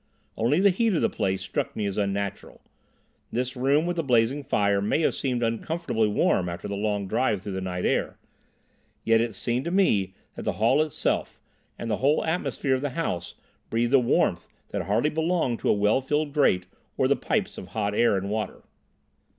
[0.35, 2.61] Only the heat of the place struck me as unnatural.
[3.31, 7.43] This room with the blazing fire may have seemed uncomfortably warm after the long drive
[7.43, 8.17] through the night air;
[9.03, 11.39] yet it seemed to me that the hall itself,
[11.77, 13.35] and the whole atmosphere of the house,
[13.69, 16.65] breathed a warmth that hardly belonged to well filled grates
[16.97, 18.63] or the pipes of hot air and water.